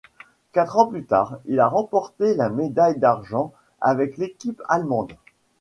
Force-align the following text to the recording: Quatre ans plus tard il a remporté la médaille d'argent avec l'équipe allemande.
Quatre 0.51 0.77
ans 0.79 0.87
plus 0.87 1.05
tard 1.05 1.37
il 1.45 1.59
a 1.59 1.67
remporté 1.67 2.33
la 2.33 2.49
médaille 2.49 2.97
d'argent 2.97 3.53
avec 3.81 4.17
l'équipe 4.17 4.59
allemande. 4.67 5.13